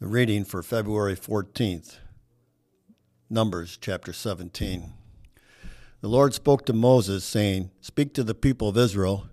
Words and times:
The 0.00 0.06
reading 0.06 0.46
for 0.46 0.62
February 0.62 1.14
14th, 1.14 1.96
Numbers 3.28 3.76
chapter 3.78 4.14
17. 4.14 4.94
The 6.00 6.08
Lord 6.08 6.32
spoke 6.32 6.64
to 6.64 6.72
Moses, 6.72 7.22
saying, 7.22 7.70
Speak 7.82 8.14
to 8.14 8.24
the 8.24 8.34
people 8.34 8.70
of 8.70 8.78
Israel, 8.78 9.26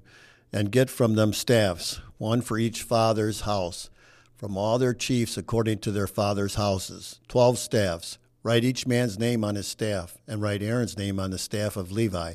and 0.51 0.69
get 0.69 0.89
from 0.89 1.15
them 1.15 1.31
staffs, 1.31 2.01
one 2.17 2.41
for 2.41 2.57
each 2.57 2.83
father's 2.83 3.41
house, 3.41 3.89
from 4.35 4.57
all 4.57 4.77
their 4.77 4.93
chiefs 4.93 5.37
according 5.37 5.79
to 5.79 5.91
their 5.91 6.05
father's 6.05 6.55
houses, 6.55 7.21
twelve 7.29 7.57
staffs. 7.57 8.17
Write 8.43 8.65
each 8.65 8.85
man's 8.85 9.17
name 9.17 9.45
on 9.45 9.55
his 9.55 9.69
staff, 9.69 10.17
and 10.27 10.41
write 10.41 10.61
Aaron's 10.61 10.97
name 10.97 11.17
on 11.17 11.31
the 11.31 11.37
staff 11.37 11.77
of 11.77 11.93
Levi. 11.93 12.33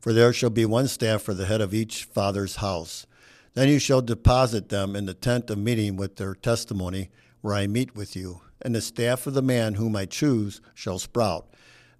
For 0.00 0.14
there 0.14 0.32
shall 0.32 0.48
be 0.48 0.64
one 0.64 0.88
staff 0.88 1.20
for 1.20 1.34
the 1.34 1.44
head 1.44 1.60
of 1.60 1.74
each 1.74 2.04
father's 2.04 2.56
house. 2.56 3.06
Then 3.52 3.68
you 3.68 3.78
shall 3.78 4.00
deposit 4.00 4.70
them 4.70 4.96
in 4.96 5.04
the 5.04 5.12
tent 5.12 5.50
of 5.50 5.58
meeting 5.58 5.96
with 5.96 6.16
their 6.16 6.34
testimony 6.34 7.10
where 7.46 7.54
I 7.54 7.68
meet 7.68 7.94
with 7.94 8.16
you, 8.16 8.40
and 8.60 8.74
the 8.74 8.80
staff 8.80 9.24
of 9.28 9.34
the 9.34 9.40
man 9.40 9.74
whom 9.74 9.94
I 9.94 10.04
choose 10.04 10.60
shall 10.74 10.98
sprout. 10.98 11.46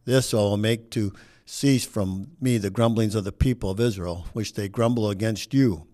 This 0.05 0.35
I 0.35 0.39
will 0.39 0.57
make 0.57 0.91
to 0.91 1.13
cease 1.45 1.85
from 1.85 2.33
me 2.41 2.59
the 2.59 2.69
grumblings 2.69 3.15
of 3.15 3.23
the 3.23 3.31
people 3.31 3.71
of 3.71 3.79
Israel, 3.79 4.27
which 4.33 4.55
they 4.55 4.69
grumble 4.69 5.09
against 5.09 5.55
you. 5.55 5.87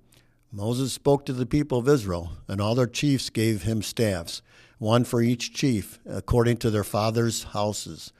Moses 0.50 0.94
spoke 0.94 1.26
to 1.26 1.34
the 1.34 1.44
people 1.44 1.76
of 1.76 1.86
Israel, 1.86 2.30
and 2.48 2.62
all 2.62 2.74
their 2.74 2.86
chiefs 2.86 3.28
gave 3.28 3.64
him 3.64 3.82
staffs, 3.82 4.40
one 4.78 5.04
for 5.04 5.20
each 5.20 5.52
chief, 5.52 5.98
according 6.06 6.56
to 6.56 6.70
their 6.70 6.82
fathers' 6.82 7.42
houses, 7.42 8.10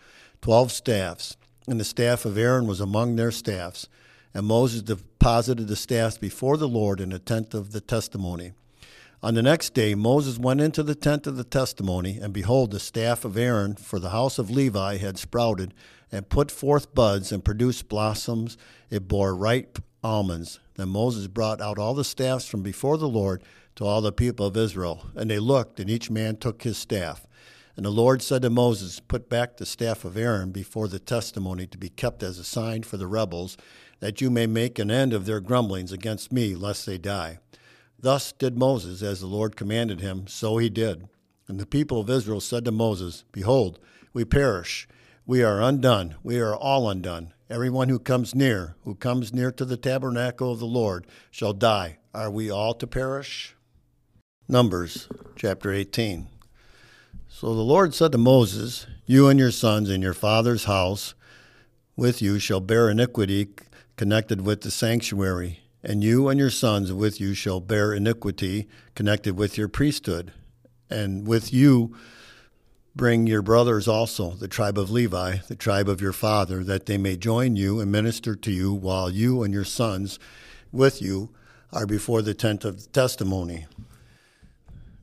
twelve 0.43 0.71
staffs. 0.71 1.39
And 1.67 1.81
the 1.81 1.85
staff 1.85 2.27
of 2.27 2.37
Aaron 2.37 2.67
was 2.67 2.81
among 2.81 3.17
their 3.17 3.31
staffs. 3.31 3.89
And 4.35 4.45
Moses 4.45 4.83
deposited 4.83 5.67
the 5.67 5.77
staffs 5.77 6.19
before 6.19 6.59
the 6.59 6.69
Lord 6.69 7.01
in 7.01 7.09
the 7.09 7.19
tent 7.19 7.55
of 7.55 7.73
the 7.73 7.81
testimony. 7.81 8.53
On 9.25 9.35
the 9.35 9.43
next 9.43 9.73
day, 9.73 9.95
Moses 9.95 10.37
went 10.37 10.61
into 10.61 10.83
the 10.83 10.97
tent 10.97 11.29
of 11.29 11.37
the 11.37 11.45
testimony, 11.45 12.19
and 12.21 12.33
behold, 12.33 12.73
the 12.73 12.81
staff 12.81 13.25
of 13.25 13.37
Aaron 13.37 13.77
for 13.77 14.01
the 14.01 14.11
house 14.11 14.37
of 14.37 14.51
Levi 14.51 14.97
had 14.97 15.17
sprouted 15.17 15.73
and 16.11 16.29
put 16.29 16.51
forth 16.51 16.93
buds 16.93 17.31
and 17.31 17.45
produced 17.45 17.89
blossoms. 17.89 18.59
It 18.91 19.07
bore 19.07 19.37
ripe 19.37 19.79
almonds. 20.03 20.59
Then 20.75 20.89
Moses 20.89 21.29
brought 21.29 21.61
out 21.61 21.79
all 21.79 21.95
the 21.95 22.03
staffs 22.03 22.49
from 22.49 22.65
before 22.65 22.99
the 22.99 23.09
Lord 23.09 23.45
to 23.77 23.85
all 23.85 24.01
the 24.01 24.11
people 24.11 24.45
of 24.45 24.57
Israel. 24.57 25.07
And 25.15 25.31
they 25.31 25.39
looked, 25.39 25.79
and 25.79 25.89
each 25.89 26.11
man 26.11 26.37
took 26.37 26.63
his 26.63 26.77
staff. 26.77 27.25
And 27.77 27.87
the 27.87 27.91
Lord 27.91 28.23
said 28.23 28.43
to 28.43 28.51
Moses, 28.51 28.99
Put 28.99 29.29
back 29.29 29.57
the 29.57 29.67
staff 29.67 30.05
of 30.05 30.17
Aaron 30.17 30.51
before 30.51 30.89
the 30.89 30.99
testimony 30.99 31.69
to 31.69 31.79
be 31.79 31.91
kept 31.91 32.25
as 32.25 32.41
a 32.41 32.45
sign 32.45 32.83
for 32.83 32.97
the 32.97 33.07
rebels, 33.07 33.57
that 34.01 34.21
you 34.21 34.31
may 34.31 34.49
make 34.49 34.81
an 34.81 34.91
end 34.91 35.13
of 35.13 35.27
their 35.27 35.39
grumblings 35.39 35.93
against 35.93 36.33
me, 36.33 36.57
lest 36.57 36.87
they 36.87 36.99
die. 36.99 37.39
Thus 38.03 38.33
did 38.33 38.59
Moses, 38.59 39.01
as 39.01 39.21
the 39.21 39.27
Lord 39.27 39.55
commanded 39.55 40.01
him, 40.01 40.27
so 40.27 40.59
he 40.59 40.69
did. 40.69 41.09
And 41.47 41.61
the 41.61 41.67
people 41.67 42.01
of 42.01 42.11
Israel 42.11 42.41
said 42.41 42.65
to 42.65 42.73
Moses, 42.73 43.25
Behold, 43.31 43.79
we 44.13 44.25
perish. 44.25 44.89
We 45.25 45.45
are 45.45 45.63
undone. 45.63 46.17
We 46.25 46.41
are 46.41 46.55
all 46.55 46.91
undone. 46.91 47.33
Everyone 47.49 47.89
who 47.89 48.01
comes 48.01 48.35
near, 48.35 48.75
who 48.85 48.97
comes 48.97 49.33
near 49.33 49.53
to 49.53 49.65
the 49.65 49.77
tabernacle 49.77 50.51
of 50.51 50.59
the 50.59 50.67
Lord, 50.67 51.07
shall 51.31 51.53
die. 51.53 51.99
Are 52.13 52.31
we 52.31 52.51
all 52.51 52.75
to 52.75 52.87
perish? 52.89 53.55
Numbers 54.49 55.09
chapter 55.37 55.73
18. 55.73 56.27
So 57.29 57.55
the 57.55 57.63
Lord 57.63 57.95
said 57.95 58.11
to 58.13 58.19
Moses, 58.19 58.87
You 59.07 59.29
and 59.29 59.39
your 59.39 59.53
sons 59.53 59.89
and 59.89 60.03
your 60.03 60.13
father's 60.13 60.65
house 60.65 61.15
with 61.97 62.21
you 62.21 62.41
shall 62.41 62.61
bear 62.61 62.91
iniquity 62.91 63.49
connected 63.97 64.41
with 64.41 64.63
the 64.63 64.71
sanctuary 64.73 65.62
and 65.83 66.05
you 66.05 66.29
and 66.29 66.39
your 66.39 66.51
sons 66.51 66.93
with 66.93 67.21
you 67.21 67.35
shall 67.35 67.61
bear 67.61 67.93
iniquity 67.93 68.69
connected 68.95 69.37
with 69.37 69.59
your 69.59 69.69
priesthood. 69.69 70.33
And 70.89 71.27
with 71.27 71.53
you 71.53 71.97
bring 72.95 73.27
your 73.27 73.43
brothers 73.43 73.89
also, 73.89 74.33
the 74.33 74.49
tribe 74.49 74.79
of 74.79 74.91
Levi, 74.91 75.39
the 75.49 75.57
tribe 75.57 75.89
of 75.89 76.01
your 76.01 76.13
father, 76.13 76.63
that 76.65 76.87
they 76.87 76.99
may 76.99 77.17
join 77.17 77.57
you 77.57 77.81
and 77.81 77.91
minister 77.91 78.35
to 78.37 78.51
you 78.53 78.73
while 78.73 79.11
you 79.11 79.43
and 79.43 79.53
your 79.53 79.65
sons 79.65 80.19
with 80.71 81.01
you 81.01 81.31
are 81.73 81.87
before 81.87 82.23
the 82.23 82.35
tent 82.35 82.65
of 82.65 82.91
testimony. 82.93 83.67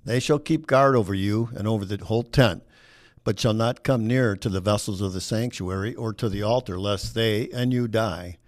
They 0.05 0.19
shall 0.19 0.39
keep 0.39 0.67
guard 0.67 0.95
over 0.95 1.13
you 1.13 1.49
and 1.55 1.67
over 1.67 1.83
the 1.85 2.03
whole 2.03 2.23
tent, 2.23 2.63
but 3.23 3.39
shall 3.39 3.53
not 3.53 3.83
come 3.83 4.07
near 4.07 4.35
to 4.37 4.49
the 4.49 4.61
vessels 4.61 5.01
of 5.01 5.13
the 5.13 5.21
sanctuary 5.21 5.93
or 5.95 6.13
to 6.13 6.29
the 6.29 6.41
altar, 6.41 6.79
lest 6.79 7.13
they 7.13 7.49
and 7.49 7.73
you 7.73 7.87
die. 7.87 8.38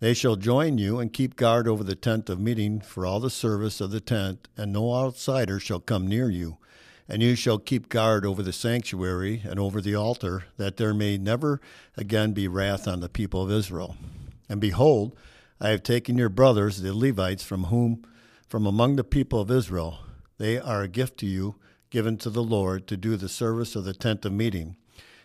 They 0.00 0.14
shall 0.14 0.36
join 0.36 0.78
you 0.78 0.98
and 0.98 1.12
keep 1.12 1.36
guard 1.36 1.68
over 1.68 1.84
the 1.84 1.94
tent 1.94 2.30
of 2.30 2.40
meeting 2.40 2.80
for 2.80 3.04
all 3.04 3.20
the 3.20 3.28
service 3.28 3.82
of 3.82 3.90
the 3.90 4.00
tent, 4.00 4.48
and 4.56 4.72
no 4.72 4.94
outsider 4.94 5.60
shall 5.60 5.78
come 5.78 6.06
near 6.08 6.30
you. 6.30 6.56
And 7.06 7.22
you 7.22 7.34
shall 7.34 7.58
keep 7.58 7.90
guard 7.90 8.24
over 8.24 8.42
the 8.42 8.52
sanctuary 8.52 9.42
and 9.44 9.60
over 9.60 9.82
the 9.82 9.94
altar, 9.94 10.44
that 10.56 10.78
there 10.78 10.94
may 10.94 11.18
never 11.18 11.60
again 11.98 12.32
be 12.32 12.48
wrath 12.48 12.88
on 12.88 13.00
the 13.00 13.10
people 13.10 13.42
of 13.42 13.50
Israel. 13.50 13.96
And 14.48 14.58
behold, 14.58 15.14
I 15.60 15.68
have 15.68 15.82
taken 15.82 16.16
your 16.16 16.30
brothers, 16.30 16.80
the 16.80 16.94
Levites, 16.96 17.44
from 17.44 17.64
whom 17.64 18.02
from 18.48 18.66
among 18.66 18.96
the 18.96 19.04
people 19.04 19.40
of 19.40 19.50
Israel. 19.50 19.98
They 20.38 20.58
are 20.58 20.82
a 20.82 20.88
gift 20.88 21.18
to 21.18 21.26
you, 21.26 21.56
given 21.90 22.16
to 22.18 22.30
the 22.30 22.42
Lord, 22.42 22.86
to 22.86 22.96
do 22.96 23.16
the 23.16 23.28
service 23.28 23.76
of 23.76 23.84
the 23.84 23.92
tent 23.92 24.24
of 24.24 24.32
meeting 24.32 24.76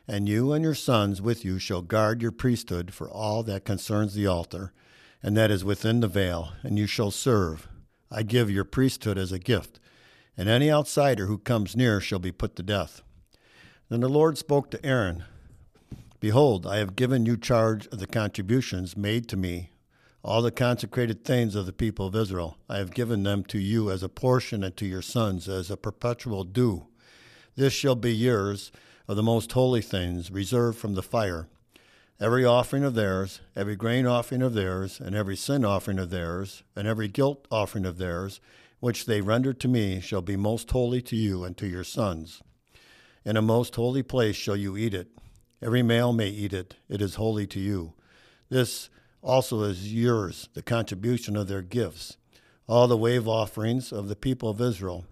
and 0.08 0.30
you 0.30 0.54
and 0.54 0.64
your 0.64 0.76
sons 0.76 1.22
with 1.22 1.44
you 1.44 1.58
shall 1.60 1.82
guard 1.82 2.22
your 2.22 2.32
priesthood 2.32 2.94
for 2.94 3.10
all 3.10 3.44
that 3.44 3.66
concerns 3.66 4.14
the 4.14 4.28
altar, 4.28 4.72
and 5.24 5.36
that 5.36 5.52
is 5.52 5.66
within 5.66 6.00
the 6.00 6.08
veil, 6.08 6.54
and 6.64 6.78
you 6.78 6.86
shall 6.86 7.12
serve. 7.12 7.68
I 8.12 8.24
give 8.24 8.52
your 8.52 8.66
priesthood 8.66 9.18
as 9.18 9.32
a 9.32 9.40
gift, 9.40 9.80
and 10.38 10.48
any 10.48 10.72
outsider 10.72 11.26
who 11.26 11.38
comes 11.38 11.76
near 11.76 12.00
shall 12.00 12.20
be 12.20 12.32
put 12.32 12.56
to 12.56 12.64
death. 12.64 13.02
Then 13.90 14.02
the 14.02 14.10
Lord 14.10 14.38
spoke 14.38 14.70
to 14.72 14.86
Aaron 14.86 15.24
Behold, 16.20 16.66
I 16.66 16.78
have 16.78 16.96
given 16.96 17.26
you 17.26 17.38
charge 17.38 17.86
of 17.88 18.00
the 18.00 18.08
contributions 18.08 18.98
made 18.98 19.28
to 19.30 19.38
me, 19.38 19.72
all 20.24 20.42
the 20.42 20.50
consecrated 20.50 21.24
things 21.24 21.54
of 21.54 21.68
the 21.68 21.74
people 21.74 22.08
of 22.08 22.16
Israel. 22.16 22.58
I 22.68 22.78
have 22.78 22.96
given 22.96 23.22
them 23.22 23.44
to 23.46 23.60
you 23.60 23.92
as 23.92 24.02
a 24.02 24.10
portion, 24.10 24.64
and 24.64 24.76
to 24.78 24.88
your 24.88 25.04
sons 25.04 25.48
as 25.48 25.70
a 25.70 25.78
perpetual 25.78 26.44
due. 26.44 26.88
This 27.56 27.74
shall 27.74 27.96
be 27.96 28.16
yours 28.16 28.72
of 29.08 29.16
the 29.16 29.24
most 29.24 29.52
holy 29.52 29.82
things 29.82 30.32
reserved 30.32 30.78
from 30.78 30.96
the 30.96 31.04
fire. 31.04 31.48
Every 32.20 32.46
offering 32.46 32.84
of 32.84 32.96
theirs, 32.96 33.42
every 33.56 33.76
grain 33.76 34.06
offering 34.06 34.42
of 34.42 34.54
theirs, 34.54 35.00
and 35.00 35.16
every 35.16 35.36
sin 35.36 35.66
offering 35.66 36.00
of 36.00 36.10
theirs, 36.10 36.64
and 36.76 36.88
every 36.88 37.08
guilt 37.08 37.46
offering 37.52 37.86
of 37.86 37.98
theirs, 37.98 38.40
which 38.80 39.06
they 39.06 39.22
render 39.22 39.54
to 39.54 39.68
me, 39.68 40.00
shall 40.00 40.22
be 40.22 40.38
most 40.38 40.72
holy 40.72 41.02
to 41.02 41.16
you 41.16 41.44
and 41.44 41.58
to 41.58 41.68
your 41.68 41.84
sons. 41.84 42.42
In 43.26 43.36
a 43.36 43.42
most 43.42 43.76
holy 43.76 44.04
place 44.04 44.36
shall 44.36 44.56
you 44.56 44.78
eat 44.78 44.94
it. 44.94 45.10
Every 45.62 45.84
male 45.84 46.14
may 46.14 46.30
eat 46.30 46.54
it, 46.54 46.76
it 46.88 47.02
is 47.02 47.16
holy 47.16 47.48
to 47.48 47.60
you. 47.60 47.94
This 48.50 48.90
also 49.22 49.64
is 49.64 49.94
yours, 49.94 50.48
the 50.54 50.62
contribution 50.62 51.36
of 51.36 51.48
their 51.48 51.64
gifts. 51.64 52.18
All 52.68 52.88
the 52.88 52.98
wave 52.98 53.28
offerings 53.28 53.92
of 53.92 54.08
the 54.08 54.16
people 54.16 54.50
of 54.50 54.62
Israel, 54.62 55.06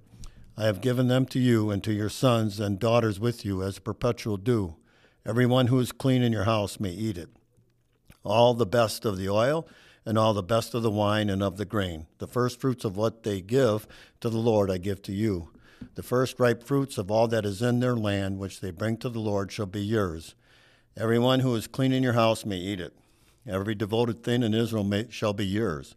I 0.56 0.66
have 0.66 0.82
given 0.82 1.08
them 1.08 1.26
to 1.28 1.40
you 1.40 1.72
and 1.72 1.84
to 1.84 1.92
your 1.92 2.10
sons 2.10 2.60
and 2.60 2.80
daughters 2.80 3.20
with 3.20 3.44
you 3.44 3.64
as 3.64 3.78
a 3.78 3.82
perpetual 3.82 4.38
due. 4.38 4.76
Everyone 5.26 5.68
who 5.68 5.80
is 5.80 5.92
clean 5.92 6.22
in 6.22 6.32
your 6.32 6.44
house 6.44 6.80
may 6.80 6.92
eat 6.92 7.18
it. 7.18 7.30
All 8.24 8.54
the 8.54 8.66
best 8.66 9.04
of 9.04 9.18
the 9.18 9.30
oil 9.30 9.68
and 10.06 10.18
all 10.18 10.34
the 10.34 10.44
best 10.44 10.76
of 10.76 10.84
the 10.84 10.92
wine 10.92 11.30
and 11.30 11.42
of 11.42 11.58
the 11.58 11.66
grain. 11.66 12.06
The 12.20 12.28
first 12.28 12.62
fruits 12.62 12.86
of 12.86 12.96
what 12.96 13.24
they 13.24 13.42
give 13.42 13.88
to 14.20 14.30
the 14.30 14.38
Lord 14.38 14.70
I 14.70 14.78
give 14.78 15.02
to 15.04 15.12
you. 15.12 15.50
The 15.96 16.04
first 16.04 16.40
ripe 16.40 16.62
fruits 16.64 16.98
of 16.98 17.10
all 17.10 17.28
that 17.30 17.46
is 17.46 17.62
in 17.62 17.80
their 17.80 17.96
land, 17.96 18.38
which 18.38 18.62
they 18.62 18.72
bring 18.72 18.98
to 18.98 19.10
the 19.10 19.20
Lord, 19.20 19.52
shall 19.52 19.66
be 19.66 19.82
yours. 19.82 20.36
Everyone 20.96 21.40
who 21.40 21.56
is 21.56 21.68
clean 21.68 21.92
in 21.92 22.04
your 22.04 22.14
house 22.14 22.46
may 22.46 22.58
eat 22.58 22.80
it. 22.80 22.94
Every 23.48 23.76
devoted 23.76 24.24
thing 24.24 24.44
in 24.44 24.54
Israel 24.54 24.84
may, 24.84 25.08
shall 25.10 25.34
be 25.34 25.46
yours. 25.46 25.96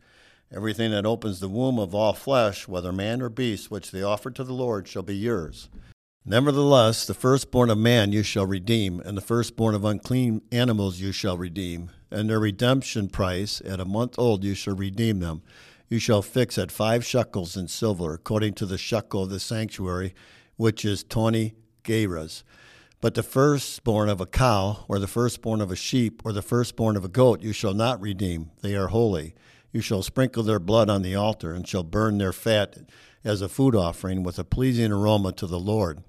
Everything 0.55 0.93
that 0.93 1.05
opens 1.05 1.41
the 1.41 1.49
womb 1.49 1.79
of 1.79 1.95
all 1.95 2.13
flesh, 2.13 2.69
whether 2.69 2.93
man 2.93 3.21
or 3.21 3.29
beast, 3.29 3.71
which 3.71 3.91
they 3.91 4.03
offer 4.03 4.31
to 4.31 4.45
the 4.45 4.53
Lord, 4.53 4.87
shall 4.87 5.03
be 5.03 5.17
yours. 5.17 5.69
Nevertheless, 6.25 7.07
the 7.07 7.15
firstborn 7.15 7.69
of 7.71 7.79
man 7.79 8.13
you 8.13 8.23
shall 8.23 8.47
redeem, 8.47 9.01
and 9.01 9.17
the 9.17 9.23
firstborn 9.23 9.75
of 9.75 9.85
unclean 9.85 10.43
animals 10.53 11.01
you 11.01 11.13
shall 11.13 11.37
redeem. 11.37 11.91
And 12.11 12.31
their 12.31 12.41
redemption 12.41 13.09
price, 13.09 13.61
at 13.65 13.81
a 13.81 13.85
month 13.85 14.19
old, 14.19 14.45
you 14.45 14.55
shall 14.55 14.77
redeem 14.77 15.19
them. 15.21 15.43
You 15.89 15.99
shall 15.99 16.23
fix 16.23 16.59
at 16.59 16.73
five 16.73 17.05
shekels 17.05 17.57
in 17.57 17.69
silver, 17.69 18.15
according 18.15 18.55
to 18.55 18.67
the 18.67 18.79
shekel 18.79 19.25
of 19.25 19.31
the 19.31 19.41
sanctuary, 19.41 20.15
which 20.57 20.85
is 20.85 21.05
twenty 21.05 21.55
gerahs. 21.85 22.43
But 23.01 23.15
the 23.15 23.23
firstborn 23.23 24.09
of 24.09 24.21
a 24.21 24.27
cow, 24.27 24.85
or 24.89 24.99
the 24.99 25.07
firstborn 25.07 25.61
of 25.61 25.71
a 25.71 25.77
sheep, 25.77 26.23
or 26.25 26.33
the 26.33 26.43
firstborn 26.43 26.97
of 26.97 27.05
a 27.05 27.09
goat, 27.09 27.43
you 27.43 27.53
shall 27.53 27.75
not 27.75 28.01
redeem. 28.01 28.51
They 28.63 28.75
are 28.75 28.89
holy. 28.89 29.35
You 29.77 29.83
shall 29.83 30.03
sprinkle 30.03 30.43
their 30.43 30.59
blood 30.59 30.89
on 30.89 31.03
the 31.03 31.17
altar, 31.17 31.53
and 31.53 31.69
shall 31.69 31.83
burn 31.83 32.17
their 32.17 32.33
fat 32.33 32.79
as 33.23 33.43
a 33.43 33.49
food 33.51 33.77
offering 33.77 34.23
with 34.23 34.39
a 34.39 34.43
pleasing 34.43 34.91
aroma 34.91 35.33
to 35.33 35.47
the 35.47 35.61
Lord. 35.61 36.03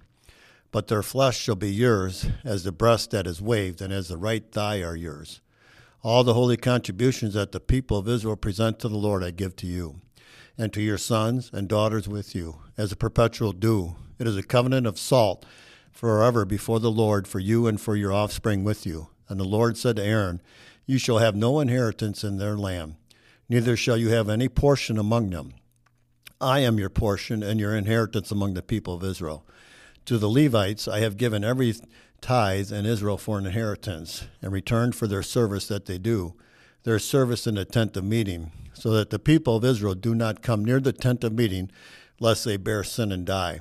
But 0.71 0.87
their 0.87 1.03
flesh 1.03 1.37
shall 1.37 1.57
be 1.57 1.69
yours, 1.69 2.27
as 2.45 2.63
the 2.63 2.71
breast 2.71 3.11
that 3.11 3.27
is 3.27 3.41
waved, 3.41 3.81
and 3.81 3.91
as 3.91 4.07
the 4.07 4.15
right 4.15 4.49
thigh 4.49 4.81
are 4.83 4.95
yours. 4.95 5.41
All 6.01 6.23
the 6.23 6.33
holy 6.33 6.55
contributions 6.55 7.33
that 7.33 7.51
the 7.51 7.59
people 7.59 7.97
of 7.97 8.07
Israel 8.07 8.37
present 8.37 8.79
to 8.79 8.87
the 8.87 8.95
Lord 8.95 9.21
I 9.21 9.31
give 9.31 9.57
to 9.57 9.67
you, 9.67 9.99
and 10.57 10.71
to 10.71 10.81
your 10.81 10.97
sons 10.97 11.49
and 11.51 11.67
daughters 11.67 12.07
with 12.07 12.33
you, 12.33 12.59
as 12.77 12.93
a 12.93 12.95
perpetual 12.95 13.51
due. 13.51 13.97
It 14.17 14.27
is 14.27 14.37
a 14.37 14.43
covenant 14.43 14.87
of 14.87 14.97
salt 14.97 15.45
forever 15.91 16.45
before 16.45 16.79
the 16.79 16.89
Lord 16.89 17.27
for 17.27 17.39
you 17.39 17.67
and 17.67 17.81
for 17.81 17.97
your 17.97 18.13
offspring 18.13 18.63
with 18.63 18.85
you. 18.85 19.09
And 19.27 19.37
the 19.37 19.43
Lord 19.43 19.75
said 19.75 19.97
to 19.97 20.05
Aaron, 20.05 20.41
You 20.85 20.97
shall 20.97 21.17
have 21.17 21.35
no 21.35 21.59
inheritance 21.59 22.23
in 22.23 22.37
their 22.37 22.55
land, 22.55 22.95
neither 23.49 23.77
shall 23.77 23.97
you 23.97 24.09
have 24.09 24.29
any 24.29 24.49
portion 24.49 24.97
among 24.97 25.29
them. 25.29 25.53
I 26.39 26.59
am 26.59 26.77
your 26.77 26.89
portion 26.89 27.41
and 27.41 27.59
your 27.59 27.75
inheritance 27.75 28.31
among 28.31 28.53
the 28.53 28.61
people 28.61 28.93
of 28.93 29.03
Israel. 29.03 29.45
To 30.05 30.17
the 30.17 30.29
Levites 30.29 30.87
I 30.87 30.99
have 30.99 31.17
given 31.17 31.43
every 31.43 31.73
tithe 32.21 32.71
in 32.71 32.85
Israel 32.85 33.17
for 33.17 33.37
an 33.37 33.45
inheritance, 33.45 34.27
in 34.41 34.51
return 34.51 34.91
for 34.91 35.07
their 35.07 35.23
service 35.23 35.67
that 35.67 35.85
they 35.85 35.97
do, 35.97 36.35
their 36.83 36.99
service 36.99 37.47
in 37.47 37.55
the 37.55 37.65
tent 37.65 37.97
of 37.97 38.03
meeting, 38.03 38.51
so 38.73 38.91
that 38.91 39.09
the 39.09 39.19
people 39.19 39.55
of 39.55 39.65
Israel 39.65 39.95
do 39.95 40.13
not 40.13 40.41
come 40.41 40.63
near 40.63 40.79
the 40.79 40.93
tent 40.93 41.23
of 41.23 41.33
meeting, 41.33 41.71
lest 42.19 42.45
they 42.45 42.57
bear 42.57 42.83
sin 42.83 43.11
and 43.11 43.25
die. 43.25 43.59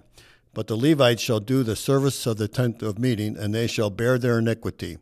But 0.54 0.66
the 0.66 0.76
Levites 0.76 1.22
shall 1.22 1.40
do 1.40 1.62
the 1.62 1.76
service 1.76 2.26
of 2.26 2.36
the 2.36 2.48
tent 2.48 2.82
of 2.82 2.98
meeting, 2.98 3.36
and 3.36 3.54
they 3.54 3.66
shall 3.66 3.90
bear 3.90 4.18
their 4.18 4.38
iniquity. 4.38 4.98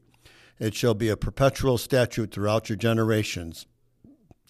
It 0.59 0.75
shall 0.75 0.95
be 0.95 1.09
a 1.09 1.17
perpetual 1.17 1.79
statute 1.79 2.33
throughout 2.33 2.69
your 2.69 2.77
generations. 2.77 3.67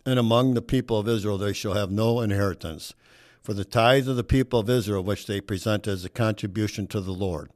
And 0.07 0.19
among 0.19 0.55
the 0.55 0.63
people 0.63 0.99
of 0.99 1.09
Israel 1.09 1.39
they 1.39 1.53
shall 1.53 1.75
have 1.75 1.91
no 1.91 2.21
inheritance. 2.21 2.95
For 3.41 3.55
the 3.55 3.65
tithe 3.65 4.09
of 4.09 4.17
the 4.17 4.25
people 4.25 4.61
of 4.61 4.71
Israel, 4.71 5.03
which 5.03 5.27
they 5.27 5.41
present 5.41 5.87
as 5.87 6.05
a 6.05 6.09
contribution 6.09 6.87
to 6.89 7.01
the 7.01 7.13
Lord, 7.13 7.51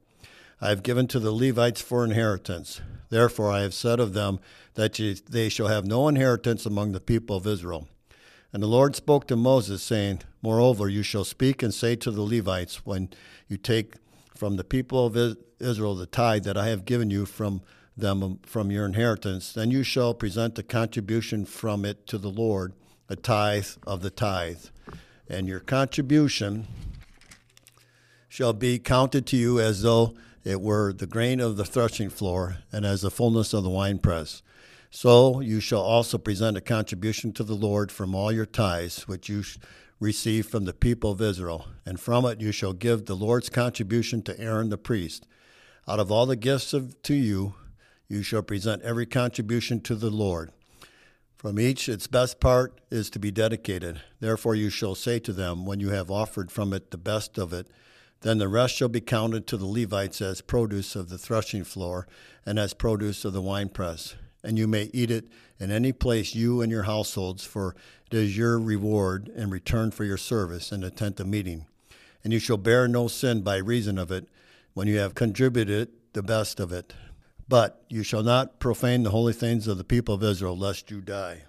I 0.61 0.69
have 0.69 0.83
given 0.83 1.07
to 1.07 1.19
the 1.19 1.31
Levites 1.31 1.81
for 1.81 2.03
inheritance. 2.03 2.81
Therefore 3.09 3.51
I 3.51 3.61
have 3.61 3.73
said 3.73 3.99
of 3.99 4.13
them 4.13 4.39
that 4.75 4.99
they 5.29 5.49
shall 5.49 5.67
have 5.67 5.85
no 5.85 6.07
inheritance 6.07 6.65
among 6.65 6.91
the 6.91 6.99
people 6.99 7.35
of 7.35 7.47
Israel. 7.47 7.87
And 8.51 8.63
the 8.63 8.67
Lord 8.67 8.95
spoke 8.95 9.27
to 9.27 9.35
Moses, 9.35 9.81
saying, 9.83 10.21
Moreover, 10.41 10.89
you 10.89 11.03
shall 11.03 11.23
speak 11.23 11.61
and 11.61 11.73
say 11.73 11.95
to 11.97 12.11
the 12.11 12.21
Levites, 12.21 12.85
when 12.85 13.09
you 13.47 13.57
take 13.57 13.95
from 14.35 14.55
the 14.55 14.63
people 14.63 15.05
of 15.05 15.37
Israel 15.59 15.95
the 15.95 16.05
tithe 16.05 16.43
that 16.45 16.57
I 16.57 16.67
have 16.69 16.85
given 16.85 17.09
you 17.09 17.25
from 17.25 17.61
them 17.99 18.23
um, 18.23 18.39
from 18.43 18.71
your 18.71 18.85
inheritance, 18.85 19.53
then 19.53 19.71
you 19.71 19.83
shall 19.83 20.13
present 20.13 20.57
a 20.59 20.63
contribution 20.63 21.45
from 21.45 21.85
it 21.85 22.07
to 22.07 22.17
the 22.17 22.29
Lord, 22.29 22.73
a 23.07 23.15
tithe 23.15 23.67
of 23.85 24.01
the 24.01 24.09
tithe. 24.09 24.65
And 25.27 25.47
your 25.47 25.59
contribution 25.59 26.67
shall 28.27 28.53
be 28.53 28.79
counted 28.79 29.25
to 29.27 29.37
you 29.37 29.59
as 29.59 29.81
though 29.81 30.13
it 30.43 30.61
were 30.61 30.93
the 30.93 31.07
grain 31.07 31.39
of 31.39 31.57
the 31.57 31.65
threshing 31.65 32.09
floor, 32.09 32.57
and 32.71 32.85
as 32.85 33.01
the 33.01 33.11
fullness 33.11 33.53
of 33.53 33.63
the 33.63 33.69
winepress. 33.69 34.41
So 34.89 35.41
you 35.41 35.59
shall 35.59 35.81
also 35.81 36.17
present 36.17 36.57
a 36.57 36.61
contribution 36.61 37.33
to 37.33 37.43
the 37.43 37.53
Lord 37.53 37.91
from 37.91 38.15
all 38.15 38.31
your 38.31 38.45
tithes, 38.45 39.07
which 39.07 39.29
you 39.29 39.43
receive 39.99 40.47
from 40.47 40.65
the 40.65 40.73
people 40.73 41.11
of 41.11 41.21
Israel, 41.21 41.67
and 41.85 41.99
from 41.99 42.25
it 42.25 42.41
you 42.41 42.51
shall 42.51 42.73
give 42.73 43.05
the 43.05 43.15
Lord's 43.15 43.49
contribution 43.49 44.21
to 44.23 44.39
Aaron 44.39 44.69
the 44.69 44.77
priest. 44.77 45.27
Out 45.87 45.99
of 45.99 46.11
all 46.11 46.25
the 46.25 46.35
gifts 46.35 46.73
of, 46.73 47.01
to 47.03 47.13
you, 47.13 47.53
you 48.09 48.23
shall 48.23 48.41
present 48.41 48.81
every 48.81 49.05
contribution 49.05 49.79
to 49.81 49.95
the 49.95 50.09
Lord. 50.09 50.51
From 51.37 51.57
each 51.57 51.87
its 51.87 52.07
best 52.07 52.41
part 52.41 52.81
is 52.91 53.09
to 53.11 53.19
be 53.19 53.31
dedicated. 53.31 54.01
Therefore 54.19 54.55
you 54.55 54.69
shall 54.69 54.95
say 54.95 55.19
to 55.19 55.31
them, 55.31 55.65
when 55.65 55.79
you 55.79 55.91
have 55.91 56.11
offered 56.11 56.51
from 56.51 56.73
it 56.73 56.91
the 56.91 56.97
best 56.97 57.37
of 57.37 57.53
it, 57.53 57.67
then 58.21 58.39
the 58.39 58.49
rest 58.49 58.75
shall 58.75 58.89
be 58.89 58.99
counted 58.99 59.47
to 59.47 59.55
the 59.55 59.65
Levites 59.65 60.21
as 60.21 60.41
produce 60.41 60.95
of 60.95 61.07
the 61.07 61.17
threshing 61.17 61.63
floor 61.63 62.07
and 62.45 62.59
as 62.59 62.73
produce 62.73 63.23
of 63.23 63.31
the 63.31 63.41
winepress. 63.41 64.15
And 64.43 64.57
you 64.57 64.67
may 64.67 64.89
eat 64.93 65.11
it 65.11 65.29
in 65.59 65.71
any 65.71 65.93
place 65.93 66.35
you 66.35 66.61
and 66.61 66.71
your 66.71 66.83
households, 66.83 67.45
for 67.45 67.75
it 68.11 68.17
is 68.17 68.37
your 68.37 68.59
reward 68.59 69.29
in 69.29 69.49
return 69.49 69.91
for 69.91 70.03
your 70.03 70.17
service 70.17 70.71
in 70.71 70.81
the 70.81 70.91
tent 70.91 71.19
of 71.19 71.27
meeting. 71.27 71.65
And 72.23 72.33
you 72.33 72.39
shall 72.39 72.57
bear 72.57 72.87
no 72.87 73.07
sin 73.07 73.41
by 73.41 73.57
reason 73.57 73.97
of 73.97 74.11
it 74.11 74.27
when 74.73 74.87
you 74.87 74.97
have 74.97 75.15
contributed 75.15 75.89
the 76.11 76.23
best 76.23 76.59
of 76.59 76.73
it. 76.73 76.93
But 77.49 77.81
you 77.89 78.03
shall 78.03 78.21
not 78.21 78.59
profane 78.59 79.01
the 79.01 79.09
holy 79.09 79.33
things 79.33 79.67
of 79.67 79.79
the 79.79 79.83
people 79.83 80.13
of 80.13 80.23
Israel, 80.23 80.55
lest 80.55 80.91
you 80.91 81.01
die. 81.01 81.45